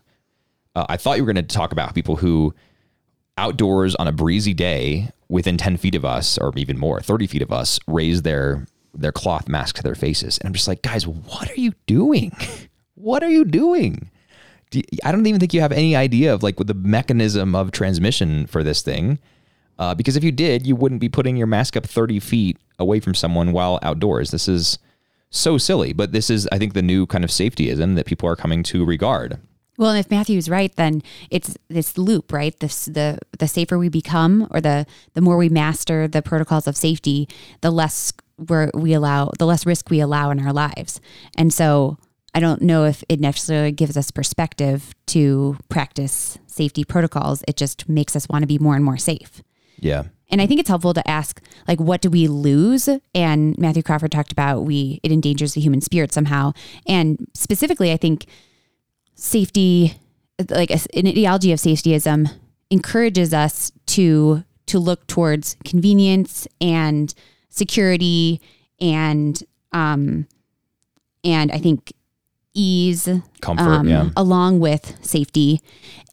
[0.76, 2.54] uh, I thought you were going to talk about people who
[3.38, 7.42] outdoors on a breezy day within 10 feet of us or even more 30 feet
[7.42, 11.08] of us raise their their cloth masks to their faces and i'm just like guys
[11.08, 12.32] what are you doing
[12.96, 14.10] what are you doing
[14.72, 17.72] do you, i don't even think you have any idea of like the mechanism of
[17.72, 19.20] transmission for this thing
[19.78, 23.00] uh, because if you did, you wouldn't be putting your mask up 30 feet away
[23.00, 24.32] from someone while outdoors.
[24.32, 24.80] This is
[25.30, 28.36] so silly, but this is, I think, the new kind of safetyism that people are
[28.36, 29.40] coming to regard.
[29.78, 32.58] Well, and if Matthew's right, then it's this loop, right?
[32.62, 36.78] This the the safer we become, or the the more we master the protocols of
[36.78, 37.28] safety,
[37.60, 41.00] the less we we allow, the less risk we allow in our lives.
[41.38, 41.98] And so,
[42.34, 47.44] I don't know if it necessarily gives us perspective to practice safety protocols.
[47.48, 49.42] It just makes us want to be more and more safe.
[49.80, 50.04] Yeah.
[50.30, 52.90] And I think it's helpful to ask, like, what do we lose?
[53.14, 56.52] And Matthew Crawford talked about we it endangers the human spirit somehow.
[56.88, 58.26] And specifically, I think
[59.16, 59.96] safety,
[60.50, 62.30] like an ideology of safetyism,
[62.70, 67.14] encourages us to to look towards convenience and
[67.56, 68.42] security
[68.80, 69.42] and
[69.72, 70.28] um
[71.24, 71.92] and I think
[72.54, 73.10] ease,
[73.42, 74.10] comfort, um, yeah.
[74.16, 75.60] along with safety,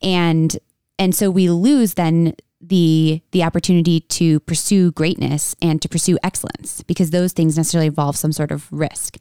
[0.03, 0.59] and
[0.99, 6.83] and so we lose then the the opportunity to pursue greatness and to pursue excellence
[6.83, 9.17] because those things necessarily involve some sort of risk.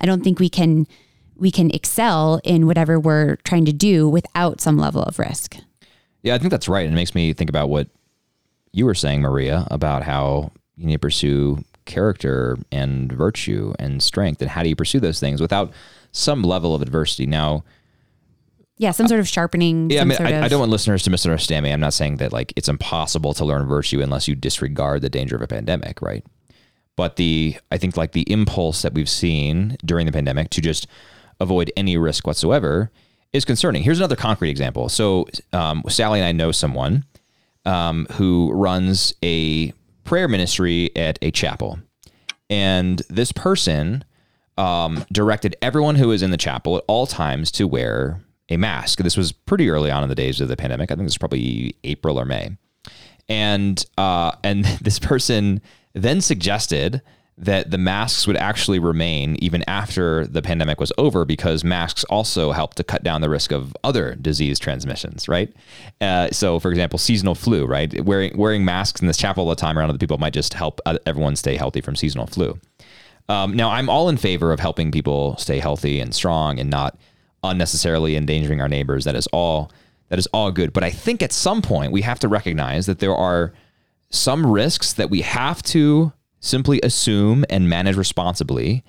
[0.00, 0.86] I don't think we can
[1.36, 5.56] we can excel in whatever we're trying to do without some level of risk.
[6.22, 6.86] Yeah, I think that's right.
[6.86, 7.88] And it makes me think about what
[8.72, 14.40] you were saying, Maria, about how you need to pursue character and virtue and strength
[14.40, 15.72] and how do you pursue those things without
[16.12, 17.26] some level of adversity.
[17.26, 17.64] Now,
[18.76, 19.90] yeah, some sort of sharpening.
[19.90, 20.44] Yeah, I mean, I.
[20.44, 21.70] I, don't want listeners to misunderstand me.
[21.70, 25.36] I'm not saying that like it's impossible to learn virtue unless you disregard the danger
[25.36, 26.24] of a pandemic, right?
[26.96, 30.88] But the I think like the impulse that we've seen during the pandemic to just
[31.38, 32.90] avoid any risk whatsoever
[33.32, 33.82] is concerning.
[33.82, 34.88] Here's another concrete example.
[34.88, 37.04] So um, Sally and I know someone
[37.64, 39.72] um, who runs a
[40.04, 41.78] prayer ministry at a chapel,
[42.50, 44.04] and this person
[44.56, 48.98] um, directed everyone who was in the chapel at all times to wear a mask.
[48.98, 50.90] This was pretty early on in the days of the pandemic.
[50.90, 52.56] I think it was probably April or May.
[53.28, 55.60] And uh, and this person
[55.94, 57.02] then suggested
[57.36, 62.52] that the masks would actually remain even after the pandemic was over because masks also
[62.52, 65.52] help to cut down the risk of other disease transmissions, right?
[66.00, 68.04] Uh, so, for example, seasonal flu, right?
[68.04, 70.80] Wearing wearing masks in this chapel all the time around other people might just help
[71.06, 72.58] everyone stay healthy from seasonal flu.
[73.28, 76.96] Um, now, I'm all in favor of helping people stay healthy and strong and not
[77.42, 79.04] unnecessarily endangering our neighbors.
[79.04, 79.72] That is all
[80.08, 80.72] that is all good.
[80.72, 83.52] But I think at some point we have to recognize that there are
[84.10, 86.12] some risks that we have to
[86.44, 88.84] simply assume and manage responsibly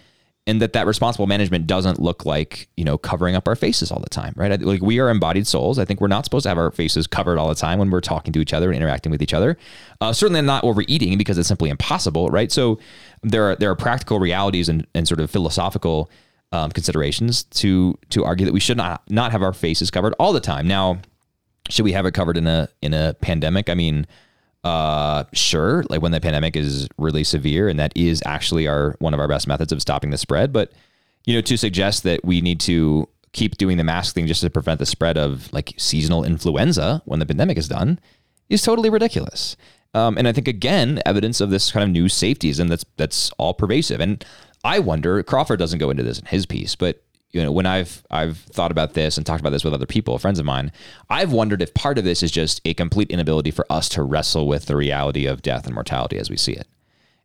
[0.47, 3.99] and that that responsible management doesn't look like you know covering up our faces all
[3.99, 6.57] the time right like we are embodied souls i think we're not supposed to have
[6.57, 9.21] our faces covered all the time when we're talking to each other and interacting with
[9.21, 9.57] each other
[10.01, 12.77] uh, certainly not overeating because it's simply impossible right so
[13.23, 16.09] there are there are practical realities and, and sort of philosophical
[16.55, 20.33] um, considerations to to argue that we should not not have our faces covered all
[20.33, 20.67] the time.
[20.67, 20.99] Now,
[21.69, 23.69] should we have it covered in a in a pandemic?
[23.69, 24.07] I mean,
[24.65, 29.13] uh, sure, like when the pandemic is really severe, and that is actually our one
[29.13, 30.51] of our best methods of stopping the spread.
[30.51, 30.73] But
[31.25, 34.49] you know, to suggest that we need to keep doing the mask thing just to
[34.49, 37.99] prevent the spread of like seasonal influenza when the pandemic is done
[38.49, 39.55] is totally ridiculous.
[39.93, 43.53] Um, and I think again, evidence of this kind of new safetyism that's that's all
[43.53, 44.01] pervasive.
[44.01, 44.25] And
[44.63, 47.03] I wonder, Crawford doesn't go into this in his piece, but
[47.35, 50.17] you know, when I've I've thought about this and talked about this with other people,
[50.17, 50.71] friends of mine,
[51.09, 54.47] I've wondered if part of this is just a complete inability for us to wrestle
[54.47, 56.65] with the reality of death and mortality as we see it.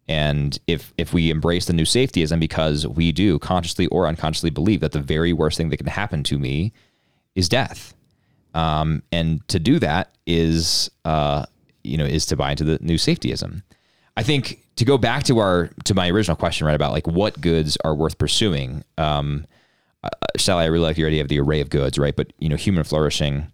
[0.09, 4.81] And if if we embrace the new safetyism because we do consciously or unconsciously believe
[4.81, 6.73] that the very worst thing that can happen to me
[7.37, 7.95] is death,
[8.53, 11.47] um, and to do that is uh,
[11.85, 13.63] you know is to buy into the new safetyism.
[14.17, 17.41] I think to go back to our to my original question right about like what
[17.41, 18.83] goods are worth pursuing.
[18.99, 19.47] Um,
[20.03, 22.15] uh, Sally, I really like your idea of the array of goods, right?
[22.15, 23.47] But you know, human flourishing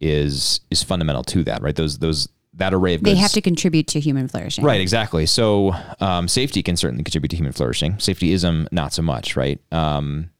[0.00, 1.76] is is fundamental to that, right?
[1.76, 4.64] Those those that array of They have to contribute to human flourishing.
[4.64, 5.24] Right, exactly.
[5.24, 7.94] So um, safety can certainly contribute to human flourishing.
[7.94, 9.58] Safetyism, not so much, right?
[9.72, 10.30] Um,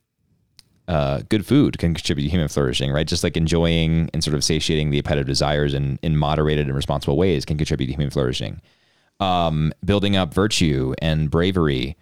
[0.89, 3.07] uh, good food can contribute to human flourishing, right?
[3.07, 7.17] Just like enjoying and sort of satiating the appetitive desires in, in moderated and responsible
[7.17, 8.61] ways can contribute to human flourishing.
[9.19, 11.97] Um, building up virtue and bravery,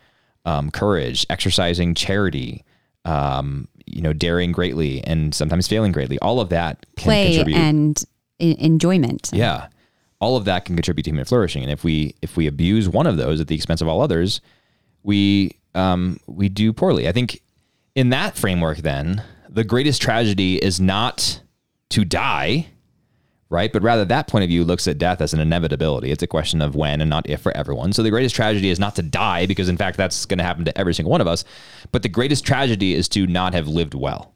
[0.44, 2.64] um, courage, exercising charity,
[3.04, 6.18] um, you know, daring greatly and sometimes failing greatly.
[6.20, 7.56] All of that can Play contribute.
[7.58, 8.04] and
[8.38, 9.30] enjoyment.
[9.32, 9.68] Yeah.
[10.20, 11.62] All of that can contribute to human flourishing.
[11.62, 14.40] And if we if we abuse one of those at the expense of all others,
[15.02, 17.08] we um, we do poorly.
[17.08, 17.40] I think
[17.94, 21.40] in that framework then, the greatest tragedy is not
[21.90, 22.66] to die,
[23.50, 23.72] right?
[23.72, 26.10] But rather that point of view looks at death as an inevitability.
[26.10, 27.92] It's a question of when and not if for everyone.
[27.92, 30.64] So the greatest tragedy is not to die because in fact that's going to happen
[30.64, 31.44] to every single one of us,
[31.92, 34.32] but the greatest tragedy is to not have lived well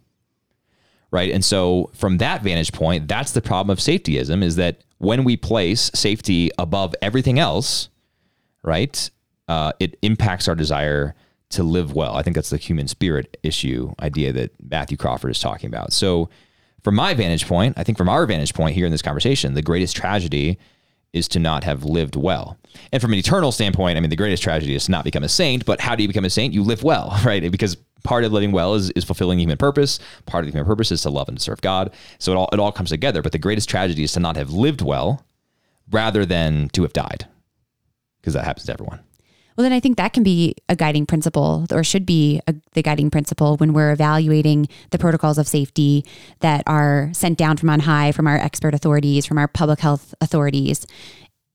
[1.15, 1.31] right?
[1.31, 5.37] And so from that vantage point, that's the problem of safetyism is that when we
[5.37, 7.89] place safety above everything else,
[8.65, 9.09] right,
[9.47, 11.15] uh, it impacts our desire
[11.51, 12.17] to live well.
[12.17, 15.93] I think that's the human spirit issue idea that Matthew Crawford is talking about.
[15.93, 16.31] So
[16.85, 19.63] from my vantage point, I think from our vantage point here in this conversation, the
[19.63, 20.59] greatest tragedy
[21.15, 22.59] is to not have lived well.
[22.93, 25.29] And from an eternal standpoint, I mean, the greatest tragedy is to not become a
[25.29, 26.53] saint, but how do you become a saint?
[26.53, 27.51] You live well, right?
[27.51, 29.99] Because part of living well is, is fulfilling human purpose.
[30.27, 31.93] Part of the human purpose is to love and to serve God.
[32.19, 33.23] So it all, it all comes together.
[33.23, 35.25] But the greatest tragedy is to not have lived well
[35.91, 37.27] rather than to have died,
[38.21, 39.01] because that happens to everyone.
[39.57, 42.83] Well, then I think that can be a guiding principle or should be a, the
[42.83, 46.05] guiding principle when we're evaluating the protocols of safety
[46.41, 50.15] that are sent down from on high from our expert authorities, from our public health
[50.21, 50.87] authorities.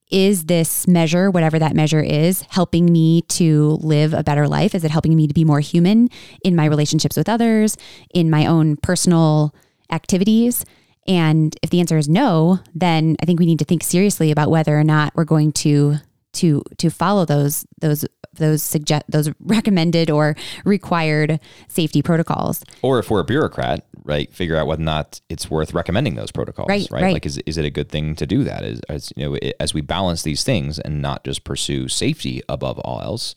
[0.10, 4.74] Is this measure, whatever that measure is, helping me to live a better life?
[4.74, 6.10] Is it helping me to be more human
[6.43, 7.78] in my relationships with others,
[8.12, 9.54] in my own personal
[9.91, 10.66] activities?
[11.06, 14.50] And if the answer is no, then I think we need to think seriously about
[14.50, 15.97] whether or not we're going to
[16.34, 22.63] to to follow those those those suggest those recommended or required safety protocols.
[22.82, 26.32] Or if we're a bureaucrat, right, figure out whether or not it's worth recommending those
[26.32, 27.01] protocols, Right, right?
[27.03, 27.13] right.
[27.13, 28.63] Like, is, is it a good thing to do that?
[28.63, 32.41] As, as you know, it- as we balance these things and not just pursue safety
[32.47, 33.36] above all else,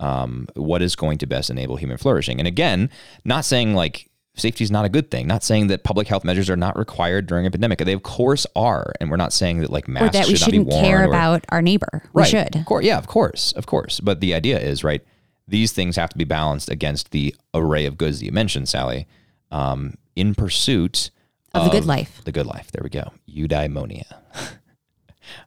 [0.00, 2.38] um, what is going to best enable human flourishing?
[2.38, 2.90] And again,
[3.24, 4.08] not saying like
[4.40, 7.26] safety is not a good thing, not saying that public health measures are not required
[7.26, 7.78] during a pandemic.
[7.78, 10.40] They of course are, and we're not saying that like Or masks that we should
[10.40, 12.02] not be shouldn't worn care or- about our neighbor.
[12.12, 12.28] We right.
[12.28, 12.56] should.
[12.56, 14.00] Of course, yeah, of course, of course.
[14.00, 15.02] But the idea is right.
[15.46, 19.06] These things have to be balanced against the array of goods that you mentioned, Sally,
[19.50, 21.10] um, in pursuit
[21.54, 22.20] Of the good life.
[22.24, 22.70] The good life.
[22.70, 23.12] There we go.
[23.28, 24.04] Eudaimonia.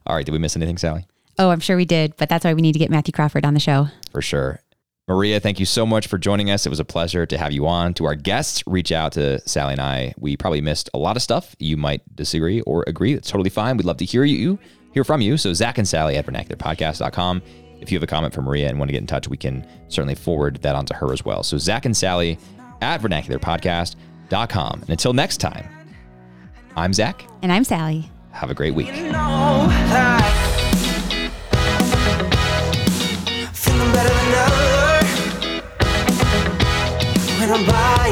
[0.06, 0.26] All right.
[0.26, 1.06] Did we miss anything, Sally?
[1.38, 3.54] Oh, I'm sure we did, but that's why we need to get Matthew Crawford on
[3.54, 3.88] the show.
[4.10, 4.60] For sure.
[5.08, 6.64] Maria, thank you so much for joining us.
[6.64, 7.92] It was a pleasure to have you on.
[7.94, 10.14] To our guests, reach out to Sally and I.
[10.16, 11.56] We probably missed a lot of stuff.
[11.58, 13.14] You might disagree or agree.
[13.14, 13.76] That's totally fine.
[13.76, 14.60] We'd love to hear you,
[14.92, 15.36] hear from you.
[15.36, 17.42] So Zach and Sally at vernacularpodcast.com.
[17.80, 19.66] If you have a comment for Maria and want to get in touch, we can
[19.88, 21.42] certainly forward that on to her as well.
[21.42, 22.38] So Zach and Sally
[22.80, 24.80] at vernacularpodcast.com.
[24.82, 25.68] And until next time,
[26.76, 27.26] I'm Zach.
[27.42, 28.08] And I'm Sally.
[28.30, 28.86] Have a great week.
[28.94, 30.48] know
[37.54, 38.11] I'm by.